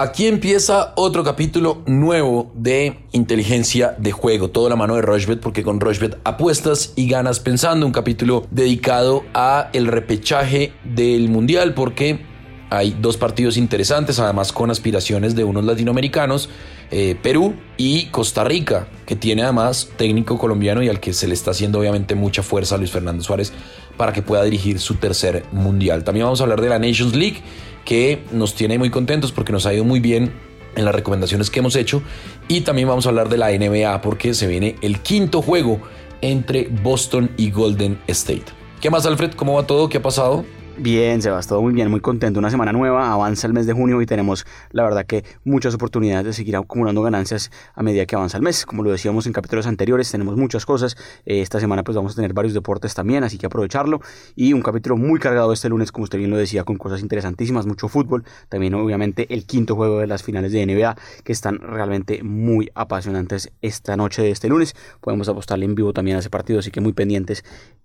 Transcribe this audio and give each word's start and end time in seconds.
Aquí 0.00 0.28
empieza 0.28 0.94
otro 0.96 1.22
capítulo 1.22 1.82
nuevo 1.84 2.50
de 2.54 3.00
inteligencia 3.12 3.94
de 3.98 4.12
juego. 4.12 4.48
Toda 4.48 4.70
la 4.70 4.76
mano 4.76 4.94
de 4.94 5.02
Rochbet 5.02 5.40
porque 5.40 5.62
con 5.62 5.78
Rochbet 5.78 6.18
apuestas 6.24 6.94
y 6.96 7.06
ganas 7.06 7.38
pensando. 7.38 7.84
Un 7.84 7.92
capítulo 7.92 8.46
dedicado 8.50 9.24
a 9.34 9.68
el 9.74 9.86
repechaje 9.88 10.72
del 10.84 11.28
mundial 11.28 11.74
porque 11.74 12.24
hay 12.70 12.96
dos 12.98 13.18
partidos 13.18 13.58
interesantes, 13.58 14.18
además 14.20 14.52
con 14.52 14.70
aspiraciones 14.70 15.34
de 15.34 15.44
unos 15.44 15.64
latinoamericanos, 15.64 16.48
eh, 16.90 17.14
Perú 17.22 17.52
y 17.76 18.06
Costa 18.06 18.42
Rica, 18.42 18.88
que 19.04 19.16
tiene 19.16 19.42
además 19.42 19.90
técnico 19.98 20.38
colombiano 20.38 20.82
y 20.82 20.88
al 20.88 20.98
que 20.98 21.12
se 21.12 21.28
le 21.28 21.34
está 21.34 21.50
haciendo 21.50 21.78
obviamente 21.78 22.14
mucha 22.14 22.42
fuerza 22.42 22.76
a 22.76 22.78
Luis 22.78 22.90
Fernando 22.90 23.22
Suárez 23.22 23.52
para 24.00 24.14
que 24.14 24.22
pueda 24.22 24.42
dirigir 24.44 24.78
su 24.78 24.94
tercer 24.94 25.44
mundial. 25.52 26.04
También 26.04 26.24
vamos 26.24 26.40
a 26.40 26.44
hablar 26.44 26.62
de 26.62 26.70
la 26.70 26.78
Nations 26.78 27.14
League 27.14 27.42
que 27.84 28.22
nos 28.32 28.54
tiene 28.54 28.78
muy 28.78 28.88
contentos 28.88 29.30
porque 29.30 29.52
nos 29.52 29.66
ha 29.66 29.74
ido 29.74 29.84
muy 29.84 30.00
bien 30.00 30.32
en 30.74 30.86
las 30.86 30.94
recomendaciones 30.94 31.50
que 31.50 31.58
hemos 31.58 31.76
hecho. 31.76 32.00
Y 32.48 32.62
también 32.62 32.88
vamos 32.88 33.04
a 33.04 33.10
hablar 33.10 33.28
de 33.28 33.36
la 33.36 33.50
NBA 33.50 34.00
porque 34.00 34.32
se 34.32 34.46
viene 34.46 34.76
el 34.80 35.00
quinto 35.00 35.42
juego 35.42 35.82
entre 36.22 36.68
Boston 36.82 37.30
y 37.36 37.50
Golden 37.50 38.00
State. 38.06 38.46
¿Qué 38.80 38.88
más, 38.88 39.04
Alfred? 39.04 39.32
¿Cómo 39.32 39.52
va 39.52 39.66
todo? 39.66 39.90
¿Qué 39.90 39.98
ha 39.98 40.02
pasado? 40.02 40.46
Bien, 40.82 41.20
Sebas, 41.20 41.46
todo 41.46 41.60
muy 41.60 41.74
bien, 41.74 41.90
muy 41.90 42.00
contento. 42.00 42.38
Una 42.38 42.48
semana 42.48 42.72
nueva, 42.72 43.12
avanza 43.12 43.46
el 43.46 43.52
mes 43.52 43.66
de 43.66 43.74
junio 43.74 44.00
y 44.00 44.06
tenemos, 44.06 44.46
la 44.70 44.82
verdad, 44.82 45.04
que 45.04 45.26
muchas 45.44 45.74
oportunidades 45.74 46.24
de 46.24 46.32
seguir 46.32 46.56
acumulando 46.56 47.02
ganancias 47.02 47.50
a 47.74 47.82
medida 47.82 48.06
que 48.06 48.16
avanza 48.16 48.38
el 48.38 48.42
mes. 48.42 48.64
Como 48.64 48.82
lo 48.82 48.90
decíamos 48.90 49.26
en 49.26 49.34
capítulos 49.34 49.66
anteriores, 49.66 50.10
tenemos 50.10 50.38
muchas 50.38 50.64
cosas. 50.64 50.96
Eh, 51.26 51.42
esta 51.42 51.60
semana, 51.60 51.84
pues 51.84 51.96
vamos 51.96 52.12
a 52.12 52.16
tener 52.16 52.32
varios 52.32 52.54
deportes 52.54 52.94
también, 52.94 53.24
así 53.24 53.36
que 53.36 53.44
aprovecharlo. 53.44 54.00
Y 54.34 54.54
un 54.54 54.62
capítulo 54.62 54.96
muy 54.96 55.20
cargado 55.20 55.52
este 55.52 55.68
lunes, 55.68 55.92
como 55.92 56.04
usted 56.04 56.16
bien 56.16 56.30
lo 56.30 56.38
decía, 56.38 56.64
con 56.64 56.76
cosas 56.76 57.02
interesantísimas, 57.02 57.66
mucho 57.66 57.88
fútbol. 57.88 58.24
También, 58.48 58.72
obviamente, 58.72 59.26
el 59.34 59.44
quinto 59.44 59.76
juego 59.76 59.98
de 59.98 60.06
las 60.06 60.22
finales 60.22 60.50
de 60.50 60.64
NBA, 60.64 60.96
que 61.24 61.32
están 61.32 61.58
realmente 61.58 62.22
muy 62.22 62.70
apasionantes 62.74 63.52
esta 63.60 63.98
noche 63.98 64.22
de 64.22 64.30
este 64.30 64.48
lunes. 64.48 64.74
Podemos 65.02 65.28
apostarle 65.28 65.66
en 65.66 65.74
vivo 65.74 65.92
también 65.92 66.16
a 66.16 66.20
ese 66.20 66.30
partido, 66.30 66.60
así 66.60 66.70
que 66.70 66.80
muy 66.80 66.94
pendientes 66.94 67.44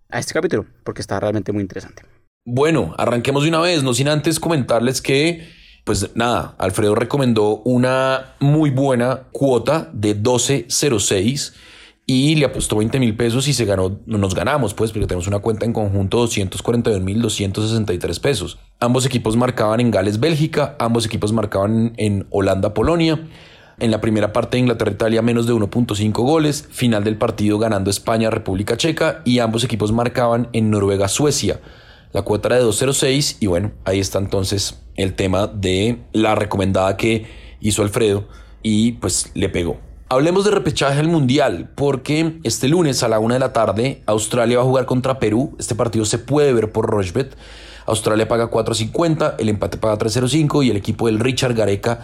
a 0.09 0.19
este 0.19 0.33
capítulo, 0.33 0.65
porque 0.85 1.01
está 1.01 1.19
realmente 1.19 1.51
muy 1.51 1.61
interesante. 1.61 2.03
Bueno, 2.47 2.93
arranquemos 2.99 3.41
de 3.41 3.49
una 3.49 3.59
vez, 3.59 3.81
no 3.81 3.95
sin 3.95 4.07
antes 4.07 4.39
comentarles 4.39 5.01
que, 5.01 5.47
pues 5.83 6.11
nada, 6.15 6.53
Alfredo 6.59 6.93
recomendó 6.93 7.63
una 7.65 8.35
muy 8.39 8.69
buena 8.69 9.23
cuota 9.31 9.89
de 9.93 10.15
12.06 10.15 11.53
y 12.05 12.35
le 12.35 12.45
apostó 12.45 12.77
20 12.77 12.99
mil 12.99 13.17
pesos 13.17 13.47
y 13.47 13.53
se 13.53 13.65
ganó, 13.65 13.99
no 14.05 14.19
nos 14.19 14.35
ganamos 14.35 14.75
pues 14.75 14.91
porque 14.91 15.07
tenemos 15.07 15.25
una 15.25 15.39
cuenta 15.39 15.65
en 15.65 15.73
conjunto 15.73 16.19
241 16.19 17.03
mil 17.03 17.19
263 17.19 18.19
pesos. 18.19 18.59
Ambos 18.79 19.07
equipos 19.07 19.35
marcaban 19.35 19.79
en 19.79 19.89
Gales, 19.89 20.19
Bélgica, 20.19 20.75
ambos 20.77 21.07
equipos 21.07 21.33
marcaban 21.33 21.93
en 21.97 22.27
Holanda, 22.29 22.75
Polonia. 22.75 23.27
En 23.79 23.89
la 23.89 24.01
primera 24.01 24.33
parte 24.33 24.57
de 24.57 24.61
Inglaterra-Italia 24.61 25.23
menos 25.23 25.47
de 25.47 25.53
1.5 25.53 26.11
goles, 26.13 26.67
final 26.69 27.03
del 27.03 27.17
partido 27.17 27.57
ganando 27.57 27.89
España, 27.89 28.29
República 28.29 28.77
Checa 28.77 29.23
y 29.25 29.39
ambos 29.39 29.63
equipos 29.63 29.91
marcaban 29.91 30.47
en 30.53 30.69
Noruega-Suecia. 30.69 31.59
La 32.15 32.21
cuota 32.21 32.47
era 32.47 32.59
de 32.59 32.63
2.06 32.63 33.39
y 33.41 33.47
bueno, 33.47 33.73
ahí 33.83 33.99
está 33.99 34.19
entonces 34.19 34.79
el 34.95 35.15
tema 35.15 35.47
de 35.47 35.99
la 36.13 36.33
recomendada 36.33 36.95
que 36.95 37.25
hizo 37.59 37.81
Alfredo 37.81 38.29
y 38.63 38.93
pues 38.93 39.31
le 39.33 39.49
pegó. 39.49 39.81
Hablemos 40.07 40.45
de 40.45 40.51
repechaje 40.51 40.97
al 40.97 41.09
Mundial, 41.09 41.73
porque 41.75 42.39
este 42.45 42.69
lunes 42.69 43.03
a 43.03 43.09
la 43.09 43.19
una 43.19 43.33
de 43.33 43.41
la 43.41 43.51
tarde 43.51 44.01
Australia 44.05 44.59
va 44.59 44.63
a 44.63 44.65
jugar 44.65 44.85
contra 44.85 45.19
Perú. 45.19 45.57
Este 45.59 45.75
partido 45.75 46.05
se 46.05 46.17
puede 46.17 46.53
ver 46.53 46.71
por 46.71 46.89
Rochbet. 46.89 47.35
Australia 47.85 48.29
paga 48.29 48.49
4.50, 48.49 49.35
el 49.37 49.49
empate 49.49 49.75
paga 49.75 49.97
3.05 49.97 50.65
y 50.65 50.69
el 50.69 50.77
equipo 50.77 51.07
del 51.07 51.19
Richard 51.19 51.53
Gareca 51.53 51.99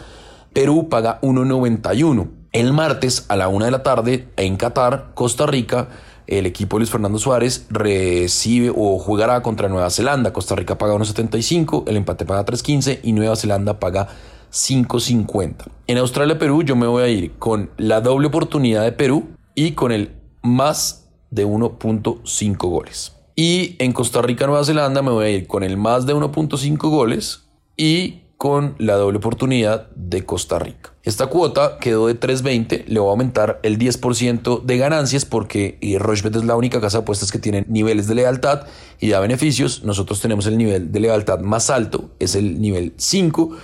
Perú 0.52 0.90
paga 0.90 1.22
1.91. 1.22 2.28
El 2.52 2.74
martes 2.74 3.28
a 3.30 3.38
la 3.38 3.48
una 3.48 3.64
de 3.64 3.72
la 3.72 3.82
tarde 3.82 4.28
en 4.36 4.58
Qatar, 4.58 5.12
Costa 5.14 5.46
Rica 5.46 5.88
el 6.32 6.46
equipo 6.46 6.78
de 6.78 6.82
Luis 6.82 6.90
Fernando 6.90 7.20
Suárez 7.20 7.68
recibe 7.70 8.72
o 8.76 8.98
jugará 8.98 9.42
contra 9.42 9.68
Nueva 9.68 9.90
Zelanda. 9.90 10.32
Costa 10.32 10.56
Rica 10.56 10.78
paga 10.78 10.96
1.75, 10.96 11.84
el 11.88 11.98
empate 11.98 12.26
paga 12.26 12.46
3.15 12.46 13.00
y 13.04 13.12
Nueva 13.12 13.36
Zelanda 13.36 13.80
paga 13.80 14.08
5.50. 14.52 15.66
En 15.88 15.98
Australia-Perú 15.98 16.64
yo 16.64 16.76
me 16.76 16.88
voy 16.88 17.04
a 17.04 17.10
ir 17.10 17.34
con 17.34 17.70
la 17.78 18.00
doble 18.00 18.28
oportunidad 18.28 18.84
de 18.84 18.94
Perú 18.94 19.28
y 19.56 19.74
con 19.74 19.92
el 19.92 20.12
más 20.42 21.10
de 21.32 21.46
1.5 21.46 22.58
goles. 22.58 23.18
Y 23.36 23.76
en 23.80 23.92
Costa 23.92 24.22
Rica-Nueva 24.22 24.64
Zelanda 24.64 25.02
me 25.02 25.12
voy 25.12 25.26
a 25.26 25.30
ir 25.30 25.48
con 25.48 25.64
el 25.64 25.76
más 25.76 26.06
de 26.06 26.16
1.5 26.16 26.78
goles 26.90 27.50
y 27.76 28.21
con 28.42 28.74
la 28.80 28.96
doble 28.96 29.20
oportunidad 29.20 29.88
de 29.92 30.26
Costa 30.26 30.58
Rica. 30.58 30.96
Esta 31.04 31.28
cuota 31.28 31.78
quedó 31.78 32.08
de 32.08 32.20
3.20, 32.20 32.86
le 32.88 33.00
voy 33.00 33.10
a 33.10 33.12
aumentar 33.12 33.60
el 33.62 33.78
10% 33.78 34.64
de 34.64 34.78
ganancias 34.80 35.26
porque 35.26 35.78
Rochebet 36.00 36.38
es 36.38 36.46
la 36.46 36.56
única 36.56 36.82
casa 36.82 36.98
de 36.98 37.02
apuestas 37.04 37.32
que 37.32 37.38
tiene 37.38 37.66
niveles 37.68 38.08
de 38.08 38.16
lealtad 38.16 38.64
y 39.00 39.10
da 39.10 39.20
beneficios. 39.20 39.84
Nosotros 39.84 40.22
tenemos 40.22 40.48
el 40.48 40.58
nivel 40.58 40.92
de 40.92 41.00
lealtad 41.02 41.42
más 41.42 41.70
alto, 41.70 42.10
es 42.18 42.34
el 42.34 42.60
nivel 42.60 42.96
5 42.98 43.58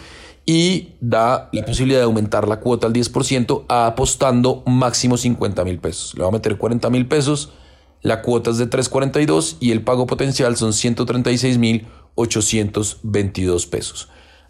y 0.45 0.89
da 1.01 1.49
la 1.53 1.65
posibilidad 1.65 2.01
de 2.01 2.05
aumentar 2.05 2.47
la 2.47 2.59
cuota 2.59 2.85
al 2.85 2.93
10% 2.93 3.65
apostando 3.69 4.61
máximo 4.67 5.17
50 5.17 5.63
mil 5.63 5.79
pesos. 5.79 6.13
Le 6.13 6.19
voy 6.19 6.29
a 6.29 6.33
meter 6.33 6.55
40 6.55 6.87
mil 6.91 7.07
pesos, 7.07 7.51
la 8.03 8.21
cuota 8.21 8.51
es 8.51 8.59
de 8.59 8.69
3.42 8.69 9.55
y 9.59 9.71
el 9.71 9.81
pago 9.81 10.05
potencial 10.05 10.55
son 10.55 10.71
136 10.71 11.57
mil 11.57 11.87
822 12.13 13.65
pesos. 13.65 14.09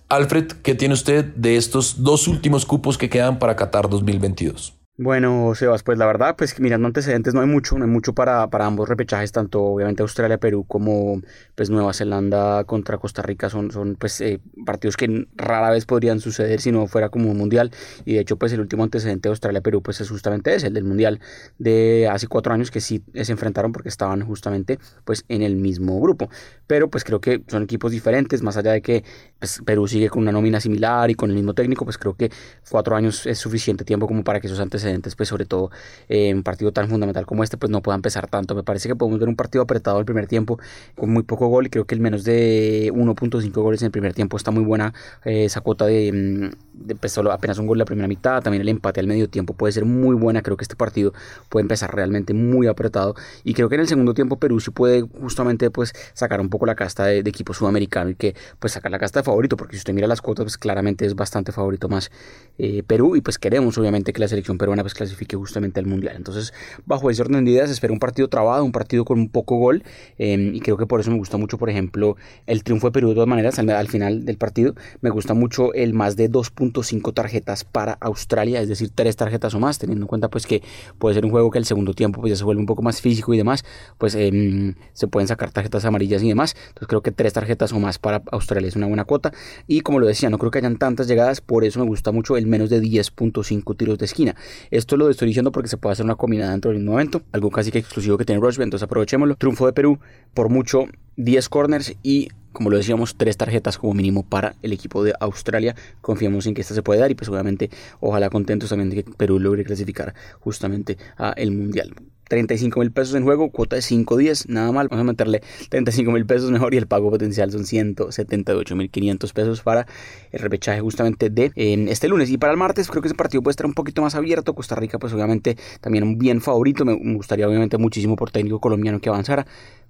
Alfred, 0.09 0.53
¿qué 0.63 0.73
tiene 0.73 0.93
usted 0.93 1.25
de 1.35 1.57
estos 1.57 2.01
dos 2.01 2.29
últimos 2.29 2.65
cupos 2.65 2.97
que 2.97 3.09
quedan 3.09 3.39
para 3.39 3.57
Qatar 3.57 3.89
2022? 3.89 4.73
Bueno, 4.99 5.53
Sebas, 5.53 5.83
pues 5.83 5.99
la 5.99 6.07
verdad, 6.07 6.35
pues 6.35 6.59
mirando 6.59 6.87
antecedentes 6.87 7.35
no 7.35 7.41
hay 7.41 7.45
mucho, 7.47 7.77
no 7.77 7.85
hay 7.85 7.91
mucho 7.91 8.13
para, 8.13 8.49
para 8.49 8.65
ambos 8.65 8.89
repechajes, 8.89 9.31
tanto 9.31 9.61
obviamente 9.61 10.01
Australia, 10.01 10.39
Perú 10.39 10.65
como 10.67 11.21
pues 11.53 11.69
Nueva 11.69 11.93
Zelanda 11.93 12.63
contra 12.63 12.97
Costa 12.97 13.21
Rica. 13.21 13.47
Son, 13.51 13.69
son 13.69 13.95
pues 13.95 14.19
eh, 14.21 14.39
partidos 14.65 14.97
que 14.97 15.27
rara 15.35 15.69
vez 15.69 15.85
podrían 15.85 16.19
suceder 16.19 16.61
si 16.61 16.71
no 16.71 16.87
fuera 16.87 17.09
como 17.09 17.29
un 17.29 17.37
mundial. 17.37 17.69
Y 18.05 18.15
de 18.15 18.21
hecho 18.21 18.37
pues 18.37 18.51
el 18.53 18.59
último 18.59 18.83
antecedente 18.83 19.29
de 19.29 19.33
Australia-Perú 19.33 19.83
pues 19.83 20.01
es 20.01 20.09
justamente 20.09 20.55
ese, 20.55 20.65
el 20.65 20.73
del 20.73 20.83
mundial 20.83 21.19
de 21.59 22.09
hace 22.11 22.25
cuatro 22.25 22.51
años 22.51 22.71
que 22.71 22.81
sí 22.81 23.03
se 23.13 23.31
enfrentaron 23.31 23.73
porque 23.73 23.89
estaban 23.89 24.25
justamente 24.25 24.79
pues 25.05 25.25
en 25.27 25.43
el 25.43 25.57
mismo 25.57 26.01
grupo, 26.01 26.27
pero 26.65 26.89
pues 26.89 27.03
creo 27.03 27.21
que 27.21 27.43
son 27.47 27.61
equipos 27.61 27.91
diferentes, 27.91 28.41
más 28.41 28.57
allá 28.57 28.71
de 28.71 28.81
que 28.81 29.03
pues, 29.37 29.61
Perú 29.63 29.87
sigue 29.87 30.09
con 30.09 30.23
una 30.23 30.31
nómina 30.31 30.59
similar 30.59 31.11
y 31.11 31.13
con 31.13 31.29
el 31.29 31.35
mismo 31.35 31.53
técnico, 31.53 31.85
pues 31.85 31.99
creo 31.99 32.15
que 32.15 32.31
cuatro 32.71 32.95
años 32.95 33.27
es 33.27 33.37
suficiente 33.37 33.85
tiempo 33.85 34.07
como 34.07 34.23
para 34.23 34.39
que 34.39 34.47
esos 34.47 34.59
antecedentes 34.59 34.86
pues 35.15 35.29
sobre 35.29 35.45
todo 35.45 35.71
eh, 36.09 36.33
un 36.33 36.43
partido 36.43 36.71
tan 36.71 36.89
fundamental 36.89 37.25
como 37.25 37.43
este, 37.43 37.57
pues 37.57 37.69
no 37.69 37.81
pueda 37.81 37.95
empezar 37.95 38.27
tanto. 38.27 38.55
Me 38.55 38.63
parece 38.63 38.87
que 38.89 38.95
podemos 38.95 39.19
ver 39.19 39.29
un 39.29 39.35
partido 39.35 39.63
apretado 39.63 39.99
el 39.99 40.05
primer 40.05 40.27
tiempo 40.27 40.59
con 40.95 41.09
muy 41.09 41.23
poco 41.23 41.47
gol 41.47 41.67
y 41.67 41.69
creo 41.69 41.85
que 41.85 41.95
el 41.95 42.01
menos 42.01 42.23
de 42.23 42.91
1.5 42.93 43.51
goles 43.51 43.81
en 43.81 43.87
el 43.87 43.91
primer 43.91 44.13
tiempo 44.13 44.37
está 44.37 44.51
muy 44.51 44.63
buena 44.63 44.93
eh, 45.25 45.45
esa 45.45 45.61
cuota 45.61 45.85
de, 45.85 46.11
mm, 46.11 46.85
de 46.85 46.95
pues, 46.95 47.11
solo 47.11 47.31
apenas 47.31 47.57
un 47.57 47.67
gol 47.67 47.77
en 47.77 47.79
la 47.79 47.85
primera 47.85 48.07
mitad, 48.07 48.41
también 48.41 48.61
el 48.61 48.69
empate 48.69 48.99
al 48.99 49.07
medio 49.07 49.29
tiempo 49.29 49.53
puede 49.53 49.71
ser 49.71 49.85
muy 49.85 50.15
buena, 50.15 50.41
creo 50.41 50.57
que 50.57 50.63
este 50.63 50.75
partido 50.75 51.13
puede 51.49 51.63
empezar 51.63 51.93
realmente 51.93 52.33
muy 52.33 52.67
apretado 52.67 53.15
y 53.43 53.53
creo 53.53 53.69
que 53.69 53.75
en 53.75 53.81
el 53.81 53.87
segundo 53.87 54.13
tiempo 54.13 54.37
Perú 54.37 54.59
sí 54.59 54.71
puede 54.71 55.01
justamente 55.01 55.71
pues 55.71 55.93
sacar 56.13 56.41
un 56.41 56.49
poco 56.49 56.65
la 56.65 56.75
casta 56.75 57.05
de, 57.05 57.27
equipo 57.27 57.53
sudamericano 57.53 58.09
y 58.09 58.15
que 58.15 58.35
pues 58.59 58.73
sacar 58.73 58.89
la 58.91 58.99
casta 58.99 59.19
de 59.19 59.23
favorito, 59.23 59.57
porque 59.57 59.75
si 59.75 59.79
usted 59.79 59.93
mira 59.93 60.07
las 60.07 60.21
cuotas 60.21 60.45
pues 60.45 60.57
claramente 60.57 61.05
es 61.05 61.15
bastante 61.15 61.51
favorito 61.51 61.89
más 61.89 62.09
eh, 62.57 62.83
Perú 62.87 63.15
y 63.15 63.21
pues 63.21 63.37
queremos 63.37 63.77
obviamente 63.77 64.13
que 64.13 64.19
la 64.21 64.27
selección 64.27 64.57
peruana 64.57 64.76
pues 64.83 64.93
clasifique 64.93 65.35
justamente 65.35 65.79
al 65.79 65.85
Mundial. 65.85 66.15
Entonces, 66.15 66.53
bajo 66.85 67.09
ese 67.09 67.21
orden 67.21 67.45
de 67.45 67.51
ideas, 67.51 67.69
espero 67.69 67.93
un 67.93 67.99
partido 67.99 68.27
trabado, 68.27 68.63
un 68.63 68.71
partido 68.71 69.05
con 69.05 69.19
un 69.19 69.29
poco 69.29 69.57
gol 69.57 69.83
em, 70.17 70.55
y 70.55 70.59
creo 70.59 70.77
que 70.77 70.85
por 70.85 70.99
eso 70.99 71.11
me 71.11 71.17
gusta 71.17 71.37
mucho, 71.37 71.57
por 71.57 71.69
ejemplo, 71.69 72.17
el 72.45 72.63
triunfo 72.63 72.87
de 72.87 72.91
Perú 72.91 73.09
de 73.09 73.15
todas 73.15 73.27
maneras 73.27 73.59
al, 73.59 73.87
final 73.87 74.25
del 74.25 74.37
partido. 74.37 74.75
Me 75.01 75.09
gusta 75.09 75.33
mucho 75.33 75.73
el 75.73 75.93
más 75.93 76.15
de 76.15 76.29
2.5 76.29 77.13
tarjetas 77.13 77.63
para 77.63 77.93
Australia, 78.01 78.61
es 78.61 78.69
decir, 78.69 78.91
tres 78.93 79.15
tarjetas 79.15 79.53
o 79.53 79.59
más, 79.59 79.79
teniendo 79.79 80.03
en 80.03 80.07
cuenta 80.07 80.29
pues 80.29 80.45
que 80.45 80.61
puede 80.99 81.15
ser 81.15 81.25
un 81.25 81.31
juego 81.31 81.51
que 81.51 81.57
el 81.57 81.65
segundo 81.65 81.93
tiempo 81.93 82.21
pues 82.21 82.31
ya 82.31 82.35
se 82.35 82.43
vuelve 82.43 82.59
un 82.59 82.65
poco 82.65 82.81
más 82.81 83.01
físico 83.01 83.33
y 83.33 83.37
demás, 83.37 83.63
pues 83.97 84.15
em, 84.15 84.75
se 84.93 85.07
pueden 85.07 85.27
sacar 85.27 85.51
tarjetas 85.51 85.85
amarillas 85.85 86.23
y 86.23 86.29
demás. 86.29 86.55
Entonces 86.67 86.87
creo 86.87 87.01
que 87.01 87.11
tres 87.11 87.33
tarjetas 87.33 87.71
o 87.73 87.79
más 87.79 87.99
para 87.99 88.21
Australia 88.31 88.67
es 88.67 88.75
una 88.75 88.87
buena 88.87 89.05
cuota. 89.05 89.31
Y 89.67 89.81
como 89.81 89.99
lo 89.99 90.07
decía, 90.07 90.29
no 90.29 90.37
creo 90.37 90.51
que 90.51 90.59
hayan 90.59 90.77
tantas 90.77 91.07
llegadas, 91.07 91.41
por 91.41 91.63
eso 91.63 91.79
me 91.79 91.85
gusta 91.85 92.11
mucho 92.11 92.37
el 92.37 92.47
menos 92.47 92.69
de 92.69 92.81
10.5 92.81 93.77
tiros 93.77 93.97
de 93.97 94.05
esquina. 94.05 94.35
Esto 94.71 94.97
lo 94.97 95.09
estoy 95.09 95.27
diciendo 95.29 95.51
porque 95.51 95.69
se 95.69 95.77
puede 95.77 95.93
hacer 95.93 96.05
una 96.05 96.15
combinada 96.15 96.51
dentro 96.51 96.71
del 96.71 96.79
mismo 96.79 96.93
momento, 96.93 97.21
algo 97.31 97.49
casi 97.49 97.71
que 97.71 97.79
exclusivo 97.79 98.17
que 98.17 98.25
tiene 98.25 98.41
Rushby, 98.41 98.63
entonces 98.63 98.83
aprovechémoslo. 98.83 99.35
Triunfo 99.35 99.65
de 99.65 99.73
Perú 99.73 99.99
por 100.33 100.49
mucho 100.49 100.85
10 101.15 101.49
corners 101.49 101.95
y 102.03 102.29
como 102.57 102.71
lo 102.71 102.77
decíamos, 102.77 103.15
tres 103.15 103.37
tarjetas 103.37 103.77
como 103.77 103.93
mínimo 103.93 104.23
para 104.23 104.55
el 104.63 104.73
equipo 104.73 105.03
de 105.03 105.13
Australia. 105.19 105.75
Confiamos 106.01 106.47
en 106.47 106.55
que 106.55 106.61
esta 106.61 106.73
se 106.73 106.81
puede 106.81 106.99
dar 106.99 107.11
y 107.11 107.13
pues 107.13 107.29
obviamente 107.29 107.69
ojalá 107.99 108.31
contentos 108.31 108.69
también 108.69 108.89
de 108.89 109.03
que 109.03 109.11
Perú 109.11 109.39
logre 109.39 109.63
clasificar 109.63 110.15
justamente 110.39 110.97
a 111.17 111.33
el 111.33 111.51
Mundial. 111.51 111.93
35 112.27 112.79
mil 112.79 112.91
pesos 112.91 113.15
en 113.15 113.23
juego, 113.23 113.49
cuota 113.49 113.75
de 113.75 113.81
5.10, 113.81 114.47
nada 114.47 114.71
mal, 114.71 114.87
vamos 114.87 115.03
a 115.03 115.05
meterle 115.05 115.41
35 115.69 116.11
mil 116.11 116.25
pesos 116.25 116.51
mejor 116.51 116.73
y 116.73 116.77
el 116.77 116.87
pago 116.87 117.09
potencial 117.09 117.51
son 117.51 117.65
178 117.65 118.75
mil 118.75 118.89
500 118.89 119.33
pesos 119.33 119.61
para 119.61 119.87
el 120.31 120.39
repechaje 120.39 120.81
justamente 120.81 121.29
de 121.29 121.51
este 121.55 122.07
lunes. 122.07 122.29
Y 122.29 122.37
para 122.37 122.51
el 122.53 122.57
martes 122.57 122.89
creo 122.89 123.01
que 123.01 123.07
ese 123.07 123.15
partido 123.15 123.41
puede 123.41 123.51
estar 123.51 123.65
un 123.65 123.73
poquito 123.73 124.01
más 124.01 124.15
abierto, 124.15 124.53
Costa 124.53 124.75
Rica 124.75 124.99
pues 124.99 125.13
obviamente 125.13 125.57
también 125.81 126.03
un 126.03 126.17
bien 126.17 126.41
favorito, 126.41 126.85
me 126.85 126.95
gustaría 127.15 127.47
obviamente 127.47 127.77
muchísimo 127.77 128.15
por 128.15 128.31
técnico 128.31 128.59
colombiano 128.59 128.99
que 128.99 129.09
avanzara, 129.09 129.45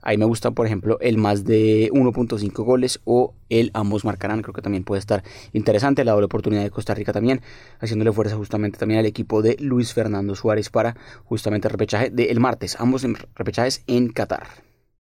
Ahí 0.07 0.17
me 0.17 0.23
gusta, 0.23 0.51
por 0.51 0.65
ejemplo, 0.65 0.97
el 1.01 1.17
más 1.17 1.43
de 1.43 1.89
1.5 1.91 2.63
goles 2.63 3.01
o 3.03 3.33
el 3.49 3.71
ambos 3.73 4.05
marcarán. 4.05 4.41
Creo 4.41 4.53
que 4.53 4.61
también 4.61 4.85
puede 4.85 4.99
estar 4.99 5.21
interesante. 5.51 6.05
La 6.05 6.13
doble 6.13 6.27
oportunidad 6.27 6.63
de 6.63 6.69
Costa 6.71 6.93
Rica 6.93 7.11
también, 7.11 7.41
haciéndole 7.81 8.13
fuerza 8.13 8.37
justamente 8.37 8.79
también 8.79 9.01
al 9.01 9.05
equipo 9.05 9.41
de 9.41 9.57
Luis 9.59 9.93
Fernando 9.93 10.33
Suárez 10.33 10.69
para 10.69 10.95
justamente 11.25 11.67
el 11.67 11.73
repechaje 11.73 12.09
del 12.09 12.39
martes. 12.39 12.77
Ambos 12.79 13.05
repechajes 13.35 13.83
en 13.85 14.07
Qatar. 14.07 14.47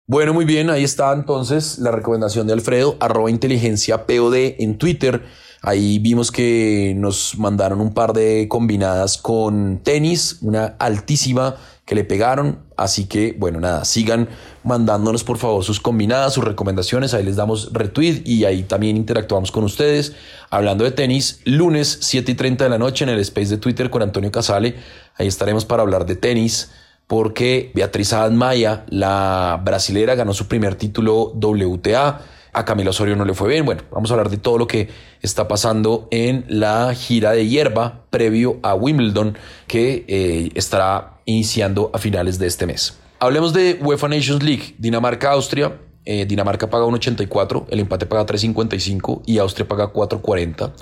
Bueno, 0.06 0.34
muy 0.34 0.44
bien, 0.44 0.70
ahí 0.70 0.84
está 0.84 1.12
entonces 1.12 1.80
la 1.80 1.90
recomendación 1.90 2.46
de 2.46 2.52
Alfredo, 2.52 2.96
arroba 3.00 3.28
inteligencia 3.28 4.06
POD 4.06 4.60
en 4.60 4.78
Twitter. 4.78 5.22
Ahí 5.62 5.98
vimos 5.98 6.30
que 6.30 6.94
nos 6.96 7.38
mandaron 7.38 7.80
un 7.80 7.92
par 7.92 8.12
de 8.12 8.46
combinadas 8.48 9.18
con 9.18 9.80
tenis, 9.82 10.38
una 10.42 10.76
altísima 10.78 11.56
que 11.86 11.94
le 11.94 12.04
pegaron. 12.04 12.58
Así 12.82 13.04
que, 13.06 13.34
bueno, 13.38 13.60
nada, 13.60 13.84
sigan 13.84 14.28
mandándonos 14.64 15.22
por 15.22 15.38
favor 15.38 15.62
sus 15.62 15.78
combinadas, 15.78 16.34
sus 16.34 16.44
recomendaciones. 16.44 17.14
Ahí 17.14 17.22
les 17.22 17.36
damos 17.36 17.72
retweet 17.72 18.22
y 18.24 18.44
ahí 18.44 18.64
también 18.64 18.96
interactuamos 18.96 19.52
con 19.52 19.62
ustedes. 19.62 20.14
Hablando 20.50 20.82
de 20.82 20.90
tenis, 20.90 21.40
lunes 21.44 21.98
7 22.00 22.32
y 22.32 22.34
30 22.34 22.64
de 22.64 22.70
la 22.70 22.78
noche 22.78 23.04
en 23.04 23.10
el 23.10 23.20
space 23.20 23.50
de 23.50 23.58
Twitter 23.58 23.88
con 23.88 24.02
Antonio 24.02 24.32
Casale. 24.32 24.74
Ahí 25.16 25.28
estaremos 25.28 25.64
para 25.64 25.82
hablar 25.82 26.06
de 26.06 26.16
tenis 26.16 26.72
porque 27.06 27.70
Beatriz 27.74 28.14
Maya, 28.32 28.84
la 28.88 29.60
brasilera, 29.62 30.14
ganó 30.16 30.34
su 30.34 30.48
primer 30.48 30.74
título 30.74 31.32
WTA. 31.34 32.20
A 32.54 32.64
Camilo 32.64 32.90
Osorio 32.90 33.16
no 33.16 33.24
le 33.24 33.32
fue 33.32 33.48
bien. 33.48 33.64
Bueno, 33.64 33.82
vamos 33.92 34.10
a 34.10 34.14
hablar 34.14 34.28
de 34.28 34.36
todo 34.36 34.58
lo 34.58 34.66
que 34.66 34.88
está 35.22 35.46
pasando 35.46 36.08
en 36.10 36.44
la 36.48 36.94
gira 36.94 37.30
de 37.30 37.46
hierba 37.46 38.02
previo 38.10 38.58
a 38.62 38.74
Wimbledon 38.74 39.38
que 39.68 40.04
eh, 40.08 40.50
estará 40.54 41.11
iniciando 41.24 41.90
a 41.92 41.98
finales 41.98 42.38
de 42.38 42.46
este 42.46 42.66
mes. 42.66 42.96
Hablemos 43.18 43.52
de 43.52 43.78
UEFA 43.80 44.08
Nations 44.08 44.42
League. 44.42 44.74
Dinamarca-Austria. 44.78 45.78
Eh, 46.04 46.26
Dinamarca 46.26 46.68
paga 46.68 46.84
1.84, 46.84 47.66
el 47.70 47.78
empate 47.78 48.06
paga 48.06 48.26
3.55 48.26 49.22
y 49.24 49.38
Austria 49.38 49.68
paga 49.68 49.92
4.40. 49.92 50.72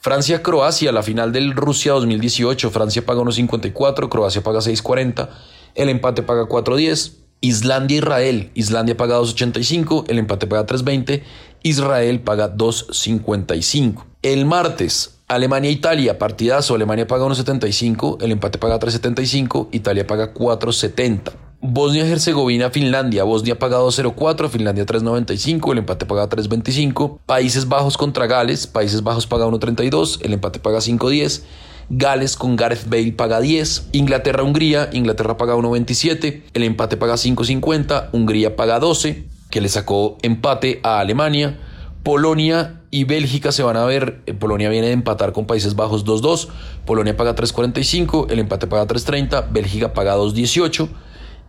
Francia-Croacia, 0.00 0.90
la 0.90 1.02
final 1.02 1.32
del 1.32 1.54
Rusia 1.54 1.92
2018. 1.92 2.70
Francia 2.70 3.06
paga 3.06 3.22
1.54, 3.22 4.08
Croacia 4.08 4.42
paga 4.42 4.58
6.40, 4.58 5.28
el 5.76 5.88
empate 5.88 6.22
paga 6.22 6.44
4.10. 6.46 7.12
Islandia-Israel, 7.40 8.50
Islandia 8.54 8.96
paga 8.96 9.18
2.85, 9.18 10.06
el 10.08 10.18
empate 10.18 10.46
paga 10.46 10.66
3.20, 10.66 11.22
Israel 11.62 12.20
paga 12.20 12.54
2.55. 12.54 14.04
El 14.22 14.46
martes, 14.46 15.20
Alemania-Italia, 15.34 16.18
partidazo, 16.18 16.74
Alemania 16.74 17.06
paga 17.06 17.24
1.75, 17.26 18.22
el 18.22 18.32
empate 18.32 18.58
paga 18.58 18.78
3.75, 18.78 19.68
Italia 19.72 20.06
paga 20.06 20.32
4.70. 20.32 21.32
Bosnia-Herzegovina, 21.60 22.70
Finlandia, 22.70 23.24
Bosnia 23.24 23.58
paga 23.58 23.78
2.04, 23.78 24.48
Finlandia 24.50 24.84
3.95, 24.84 25.72
el 25.72 25.78
empate 25.78 26.04
paga 26.06 26.28
3.25. 26.28 27.20
Países 27.24 27.68
Bajos 27.68 27.96
contra 27.96 28.26
Gales, 28.26 28.66
Países 28.66 29.02
Bajos 29.02 29.26
paga 29.26 29.46
1.32, 29.46 30.20
el 30.22 30.34
empate 30.34 30.60
paga 30.60 30.78
5.10. 30.78 31.42
Gales 31.90 32.36
con 32.36 32.56
Gareth 32.56 32.88
Bale 32.88 33.12
paga 33.12 33.40
10. 33.40 33.88
Inglaterra-Hungría, 33.92 34.90
Inglaterra 34.92 35.36
paga 35.36 35.54
1.27. 35.54 36.42
El 36.54 36.62
empate 36.62 36.96
paga 36.96 37.14
5.50. 37.14 38.10
Hungría 38.12 38.56
paga 38.56 38.78
12, 38.78 39.24
que 39.50 39.60
le 39.60 39.68
sacó 39.68 40.18
empate 40.22 40.80
a 40.82 41.00
Alemania. 41.00 41.58
Polonia 42.02 42.82
y 42.94 43.02
Bélgica 43.02 43.50
se 43.50 43.64
van 43.64 43.76
a 43.76 43.84
ver. 43.84 44.22
Eh, 44.26 44.34
Polonia 44.34 44.68
viene 44.68 44.86
de 44.86 44.92
empatar 44.92 45.32
con 45.32 45.46
Países 45.46 45.74
Bajos 45.74 46.04
2-2. 46.04 46.46
Polonia 46.86 47.16
paga 47.16 47.34
3.45. 47.34 48.30
El 48.30 48.38
empate 48.38 48.68
paga 48.68 48.86
3.30. 48.86 49.50
Bélgica 49.50 49.92
paga 49.92 50.16
2.18 50.16 50.88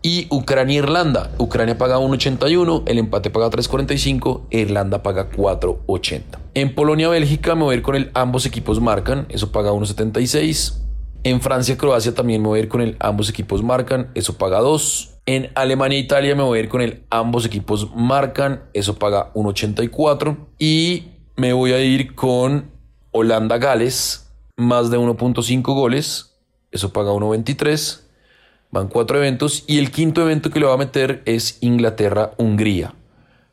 y 0.01 0.25
Ucrania-Irlanda. 0.31 1.29
Ucrania 1.37 1.77
paga 1.77 1.99
1.81, 1.99 2.83
el 2.87 2.97
empate 2.97 3.29
paga 3.29 3.49
3.45, 3.49 4.41
Irlanda 4.51 5.01
paga 5.01 5.31
4.80. 5.31 6.21
En 6.55 6.73
Polonia-Bélgica 6.73 7.53
me 7.53 7.63
voy 7.63 7.73
a 7.73 7.77
ir 7.77 7.83
con 7.83 7.95
el 7.95 8.11
ambos 8.13 8.45
equipos 8.47 8.81
marcan, 8.81 9.27
eso 9.29 9.51
paga 9.51 9.71
1.76. 9.71 10.79
En 11.23 11.41
Francia-Croacia 11.41 12.13
también 12.13 12.41
me 12.41 12.47
voy 12.49 12.59
a 12.59 12.63
ir 12.63 12.69
con 12.69 12.81
el 12.81 12.97
ambos 12.99 13.29
equipos 13.29 13.63
marcan, 13.63 14.11
eso 14.13 14.37
paga 14.37 14.59
2. 14.59 15.15
En 15.27 15.49
Alemania-Italia 15.55 16.35
me 16.35 16.43
voy 16.43 16.59
a 16.59 16.61
ir 16.61 16.69
con 16.69 16.81
el 16.81 17.03
ambos 17.09 17.45
equipos 17.45 17.89
marcan, 17.95 18.61
eso 18.73 18.99
paga 18.99 19.33
1.84. 19.33 20.37
Y 20.59 21.14
me 21.35 21.53
voy 21.53 21.73
a 21.73 21.81
ir 21.81 22.15
con 22.15 22.71
Holanda-Gales, 23.11 24.29
más 24.57 24.89
de 24.89 24.97
1.5 24.97 25.61
goles, 25.73 26.35
eso 26.71 26.91
paga 26.91 27.11
1.23. 27.11 28.01
Van 28.71 28.89
cuatro 28.89 29.17
eventos 29.17 29.63
y 29.67 29.79
el 29.79 29.91
quinto 29.91 30.21
evento 30.21 30.49
que 30.49 30.59
le 30.59 30.65
va 30.65 30.73
a 30.73 30.77
meter 30.77 31.21
es 31.25 31.59
Inglaterra-Hungría. 31.61 32.93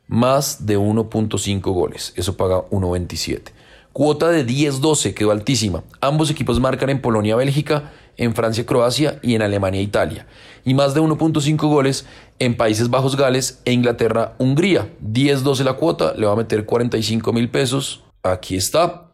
Más 0.07 0.65
de 0.65 0.77
1.5 0.77 1.61
goles. 1.61 2.13
Eso 2.17 2.35
paga 2.35 2.65
1.27. 2.69 3.51
Cuota 3.93 4.29
de 4.29 4.45
10-12 4.45 5.13
quedó 5.13 5.31
altísima. 5.31 5.83
Ambos 6.01 6.29
equipos 6.29 6.59
marcan 6.59 6.89
en 6.89 7.01
Polonia-Bélgica, 7.01 7.93
en 8.17 8.35
Francia-Croacia 8.35 9.19
y 9.21 9.35
en 9.35 9.41
Alemania-Italia. 9.41 10.27
Y 10.65 10.73
más 10.73 10.93
de 10.93 11.01
1.5 11.01 11.57
goles 11.67 12.05
en 12.39 12.55
Países 12.55 12.89
Bajos-Gales 12.89 13.61
e 13.65 13.73
Inglaterra-Hungría. 13.73 14.89
10-12 15.03 15.63
la 15.63 15.73
cuota, 15.73 16.13
le 16.15 16.25
va 16.25 16.33
a 16.33 16.37
meter 16.37 16.65
45 16.65 17.33
mil 17.33 17.49
pesos. 17.49 18.03
Aquí 18.21 18.55
está. 18.55 19.11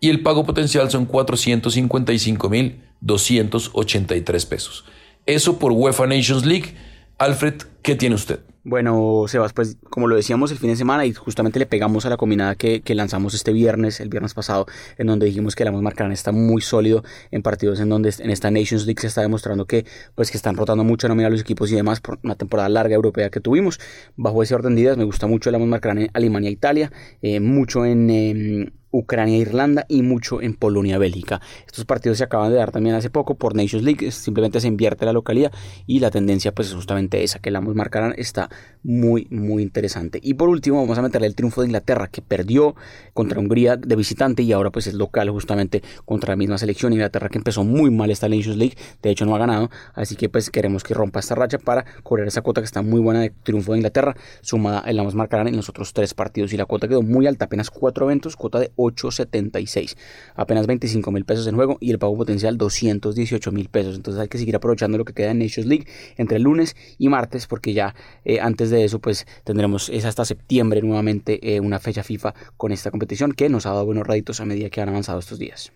Y 0.00 0.10
el 0.10 0.22
pago 0.22 0.44
potencial 0.44 0.90
son 0.90 1.06
455 1.06 2.48
mil 2.48 2.82
283 3.00 4.46
pesos. 4.46 4.84
Eso 5.26 5.58
por 5.58 5.72
UEFA 5.72 6.06
Nations 6.06 6.44
League. 6.44 6.74
Alfred, 7.18 7.54
¿qué 7.82 7.96
tiene 7.96 8.14
usted? 8.14 8.40
Bueno, 8.68 9.24
Sebas, 9.28 9.54
pues 9.54 9.78
como 9.88 10.08
lo 10.08 10.16
decíamos 10.16 10.50
el 10.52 10.58
fin 10.58 10.68
de 10.68 10.76
semana 10.76 11.06
y 11.06 11.14
justamente 11.14 11.58
le 11.58 11.64
pegamos 11.64 12.04
a 12.04 12.10
la 12.10 12.18
combinada 12.18 12.54
que, 12.54 12.82
lanzamos 12.94 13.32
este 13.32 13.50
viernes, 13.50 13.98
el 13.98 14.10
viernes 14.10 14.34
pasado, 14.34 14.66
en 14.98 15.06
donde 15.06 15.24
dijimos 15.24 15.56
que 15.56 15.62
el 15.62 15.70
Amos 15.70 15.80
Marcarán 15.80 16.12
está 16.12 16.32
muy 16.32 16.60
sólido 16.60 17.02
en 17.30 17.40
partidos 17.40 17.80
en 17.80 17.88
donde 17.88 18.12
en 18.18 18.28
esta 18.28 18.50
Nations 18.50 18.84
League 18.84 19.00
se 19.00 19.06
está 19.06 19.22
demostrando 19.22 19.64
que 19.64 19.86
pues 20.14 20.30
que 20.30 20.36
están 20.36 20.54
rotando 20.54 20.84
mucho 20.84 21.08
nómina 21.08 21.30
los 21.30 21.40
equipos 21.40 21.72
y 21.72 21.76
demás 21.76 22.00
por 22.00 22.18
una 22.22 22.34
temporada 22.34 22.68
larga 22.68 22.94
europea 22.94 23.30
que 23.30 23.40
tuvimos. 23.40 23.80
Bajo 24.16 24.42
ese 24.42 24.54
orden 24.54 24.74
de 24.74 24.82
ideas 24.82 24.98
me 24.98 25.04
gusta 25.04 25.26
mucho 25.26 25.48
el 25.48 25.54
Amos 25.54 25.68
Marcarán 25.68 26.02
en 26.02 26.10
Alemania 26.12 26.50
Italia, 26.50 26.92
eh, 27.22 27.40
mucho 27.40 27.86
en, 27.86 28.10
em, 28.10 28.70
Ucrania 28.90 29.36
e 29.36 29.40
Irlanda 29.40 29.84
y 29.88 30.02
mucho 30.02 30.40
en 30.40 30.54
Polonia 30.54 30.98
Bélgica. 30.98 31.40
Estos 31.66 31.84
partidos 31.84 32.18
se 32.18 32.24
acaban 32.24 32.50
de 32.50 32.56
dar 32.56 32.70
también 32.70 32.94
hace 32.94 33.10
poco 33.10 33.36
por 33.36 33.54
Nations 33.54 33.84
League, 33.84 34.10
simplemente 34.10 34.60
se 34.60 34.68
invierte 34.68 35.04
la 35.04 35.12
localidad 35.12 35.52
y 35.86 36.00
la 36.00 36.10
tendencia 36.10 36.52
pues 36.52 36.68
es 36.68 36.74
justamente 36.74 37.22
esa 37.22 37.38
que 37.38 37.50
la 37.50 37.58
ambos 37.58 37.74
marcarán 37.74 38.14
está 38.16 38.48
muy 38.82 39.26
muy 39.30 39.62
interesante. 39.62 40.20
Y 40.22 40.34
por 40.34 40.48
último 40.48 40.80
vamos 40.80 40.98
a 40.98 41.02
meterle 41.02 41.26
el 41.26 41.34
triunfo 41.34 41.60
de 41.60 41.68
Inglaterra 41.68 42.08
que 42.08 42.22
perdió 42.22 42.74
contra 43.12 43.40
Hungría 43.40 43.76
de 43.76 43.96
visitante 43.96 44.42
y 44.42 44.52
ahora 44.52 44.70
pues 44.70 44.86
es 44.86 44.94
local 44.94 45.30
justamente 45.30 45.82
contra 46.04 46.32
la 46.32 46.36
misma 46.36 46.58
selección 46.58 46.92
Inglaterra 46.92 47.28
que 47.28 47.38
empezó 47.38 47.64
muy 47.64 47.90
mal 47.90 48.10
esta 48.10 48.28
Nations 48.28 48.56
League, 48.56 48.76
de 49.02 49.10
hecho 49.10 49.26
no 49.26 49.34
ha 49.34 49.38
ganado, 49.38 49.70
así 49.94 50.16
que 50.16 50.28
pues 50.28 50.50
queremos 50.50 50.84
que 50.84 50.94
rompa 50.94 51.20
esta 51.20 51.34
racha 51.34 51.58
para 51.58 51.84
correr 52.02 52.28
esa 52.28 52.42
cuota 52.42 52.60
que 52.60 52.66
está 52.66 52.82
muy 52.82 53.00
buena 53.00 53.20
de 53.20 53.30
triunfo 53.42 53.72
de 53.72 53.78
Inglaterra, 53.78 54.16
sumada 54.40 54.82
el 54.86 54.98
ambos 54.98 55.14
marcarán 55.14 55.48
en 55.48 55.56
los 55.56 55.68
otros 55.68 55.92
tres 55.92 56.14
partidos 56.14 56.52
y 56.52 56.56
la 56.56 56.64
cuota 56.64 56.88
quedó 56.88 57.02
muy 57.02 57.26
alta, 57.26 57.46
apenas 57.46 57.70
cuatro 57.70 58.06
eventos, 58.06 58.36
cuota 58.36 58.58
de 58.58 58.72
8.76. 58.76 59.96
Apenas 60.34 60.66
25 60.66 61.10
mil 61.10 61.24
pesos 61.24 61.46
en 61.46 61.54
juego 61.54 61.78
y 61.80 61.90
el 61.90 61.98
pago 61.98 62.16
potencial 62.16 62.56
218 62.58 63.52
mil 63.52 63.68
pesos. 63.68 63.96
Entonces 63.96 64.20
hay 64.20 64.28
que 64.28 64.38
seguir 64.38 64.56
aprovechando 64.56 64.98
lo 64.98 65.04
que 65.04 65.12
queda 65.12 65.30
en 65.30 65.38
Nations 65.38 65.66
League 65.66 65.86
entre 66.16 66.38
lunes 66.38 66.76
y 66.98 67.08
martes 67.08 67.46
porque 67.46 67.72
ya 67.72 67.94
eh, 68.24 68.40
antes 68.48 68.70
de 68.70 68.84
eso 68.84 68.98
pues 68.98 69.26
tendremos 69.44 69.88
es 69.88 70.04
hasta 70.04 70.24
septiembre 70.24 70.82
nuevamente 70.82 71.54
eh, 71.54 71.60
una 71.60 71.78
fecha 71.78 72.02
FIFA 72.02 72.34
con 72.56 72.72
esta 72.72 72.90
competición 72.90 73.32
que 73.32 73.48
nos 73.48 73.66
ha 73.66 73.70
dado 73.70 73.86
buenos 73.86 74.06
réditos 74.06 74.40
a 74.40 74.44
medida 74.44 74.70
que 74.70 74.80
han 74.80 74.88
avanzado 74.88 75.20
estos 75.20 75.38
días. 75.38 75.72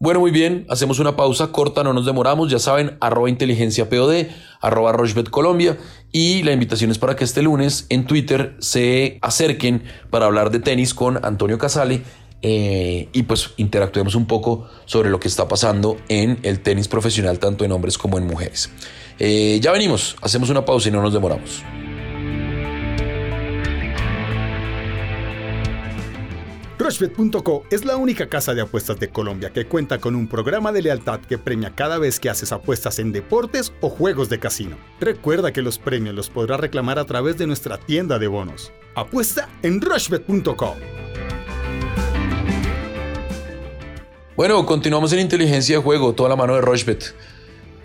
Bueno, 0.00 0.20
muy 0.20 0.32
bien, 0.32 0.66
hacemos 0.68 0.98
una 0.98 1.16
pausa 1.16 1.52
corta, 1.52 1.84
no 1.84 1.92
nos 1.92 2.04
demoramos, 2.04 2.50
ya 2.50 2.58
saben, 2.58 2.98
arroba 3.00 3.30
inteligencia 3.30 3.88
POD, 3.88 4.26
arroba 4.60 4.92
Rochebet 4.92 5.30
Colombia 5.30 5.78
y 6.10 6.42
la 6.42 6.52
invitación 6.52 6.90
es 6.90 6.98
para 6.98 7.14
que 7.14 7.24
este 7.24 7.42
lunes 7.42 7.86
en 7.88 8.04
Twitter 8.04 8.56
se 8.58 9.18
acerquen 9.22 9.84
para 10.10 10.26
hablar 10.26 10.50
de 10.50 10.58
tenis 10.58 10.94
con 10.94 11.24
Antonio 11.24 11.58
Casale 11.58 12.02
eh, 12.42 13.08
y 13.12 13.22
pues 13.22 13.52
interactuemos 13.56 14.14
un 14.16 14.26
poco 14.26 14.68
sobre 14.84 15.08
lo 15.08 15.20
que 15.20 15.28
está 15.28 15.48
pasando 15.48 15.96
en 16.08 16.38
el 16.42 16.60
tenis 16.60 16.88
profesional 16.88 17.38
tanto 17.38 17.64
en 17.64 17.72
hombres 17.72 17.96
como 17.96 18.18
en 18.18 18.26
mujeres. 18.26 18.70
Eh, 19.18 19.58
ya 19.62 19.72
venimos, 19.72 20.16
hacemos 20.20 20.50
una 20.50 20.64
pausa 20.64 20.88
y 20.88 20.92
no 20.92 21.00
nos 21.00 21.12
demoramos. 21.12 21.62
Rushbet.co 26.84 27.62
es 27.70 27.86
la 27.86 27.96
única 27.96 28.28
casa 28.28 28.52
de 28.52 28.60
apuestas 28.60 29.00
de 29.00 29.08
Colombia 29.08 29.48
que 29.48 29.64
cuenta 29.64 29.96
con 30.00 30.14
un 30.14 30.28
programa 30.28 30.70
de 30.70 30.82
lealtad 30.82 31.18
que 31.18 31.38
premia 31.38 31.74
cada 31.74 31.96
vez 31.96 32.20
que 32.20 32.28
haces 32.28 32.52
apuestas 32.52 32.98
en 32.98 33.10
deportes 33.10 33.72
o 33.80 33.88
juegos 33.88 34.28
de 34.28 34.38
casino. 34.38 34.76
Recuerda 35.00 35.50
que 35.50 35.62
los 35.62 35.78
premios 35.78 36.14
los 36.14 36.28
podrás 36.28 36.60
reclamar 36.60 36.98
a 36.98 37.06
través 37.06 37.38
de 37.38 37.46
nuestra 37.46 37.78
tienda 37.78 38.18
de 38.18 38.26
bonos. 38.26 38.70
Apuesta 38.94 39.48
en 39.62 39.80
Rushbet.co. 39.80 40.76
Bueno, 44.36 44.66
continuamos 44.66 45.10
en 45.14 45.20
inteligencia 45.20 45.78
de 45.78 45.82
juego, 45.82 46.12
toda 46.14 46.28
la 46.28 46.36
mano 46.36 46.54
de 46.54 46.60
Rushbet. 46.60 47.14